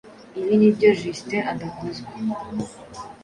[0.39, 2.09] ibi nibyo Justin adakozwa.